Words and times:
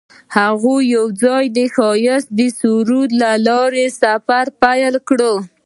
هغوی 0.37 0.81
یوځای 0.95 1.43
د 1.57 1.59
ښایسته 1.75 2.45
سرود 2.59 3.09
له 3.21 3.31
لارې 3.47 3.85
سفر 4.01 4.45
پیل 4.61 4.93
کړ. 5.07 5.19